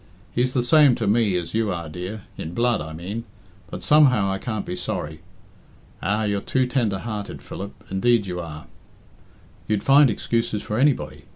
[0.31, 3.23] 'He's the same to me as you are, dear in blood, I mean
[3.69, 5.19] but somehow I can't be sorry....
[6.01, 6.23] Ah!
[6.23, 8.65] you're too tender hearted, Philip, indeed you are.
[9.67, 11.25] You'd find excuses for anybody.